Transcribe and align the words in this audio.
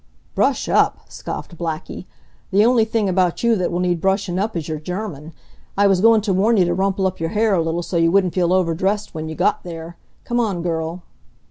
"Brush 0.33 0.67
up!" 0.67 1.01
scoffed 1.09 1.55
Blackie, 1.59 2.05
"the 2.49 2.65
only 2.65 2.85
thing 2.85 3.07
about 3.07 3.43
you 3.43 3.55
that 3.55 3.71
will 3.71 3.79
need 3.81 4.01
brushin' 4.01 4.39
up 4.39 4.57
is 4.57 4.67
your 4.67 4.79
German. 4.79 5.31
I 5.77 5.85
was 5.85 6.01
goin' 6.01 6.21
t' 6.21 6.31
warn 6.31 6.57
you 6.57 6.65
to 6.65 6.73
rumple 6.73 7.05
up 7.05 7.19
your 7.19 7.29
hair 7.29 7.53
a 7.53 7.61
little 7.61 7.83
so 7.83 7.97
you 7.97 8.09
wouldn't 8.11 8.33
feel 8.33 8.51
overdressed 8.51 9.09
w'en 9.09 9.29
you 9.29 9.35
got 9.35 9.63
there. 9.63 9.97
Come 10.23 10.39
on, 10.39 10.63
girl." 10.63 11.03